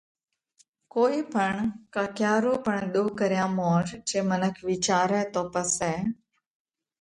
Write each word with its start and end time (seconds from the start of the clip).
ڪوئي 0.93 1.19
پڻ 1.33 1.51
ڪا 1.93 2.03
ڪيا 2.17 2.33
رو 2.43 2.53
پڻ 2.65 2.77
ۮوه 2.93 3.11
ڪريا 3.19 3.45
مور 3.57 3.81
جي 4.07 4.19
منک 4.29 4.55
وِيچارئہ 4.67 5.23
تو 5.33 5.41
پسئہ 5.53 5.93